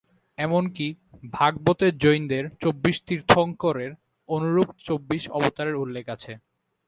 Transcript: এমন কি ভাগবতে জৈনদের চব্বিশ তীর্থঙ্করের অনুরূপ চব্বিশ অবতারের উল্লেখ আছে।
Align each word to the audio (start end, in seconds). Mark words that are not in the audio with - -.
এমন 0.37 0.63
কি 0.75 0.87
ভাগবতে 1.33 1.85
জৈনদের 2.03 2.43
চব্বিশ 2.61 2.97
তীর্থঙ্করের 3.07 3.91
অনুরূপ 4.29 4.69
চব্বিশ 4.87 5.23
অবতারের 5.37 5.75
উল্লেখ 5.75 6.05
আছে। 6.15 6.33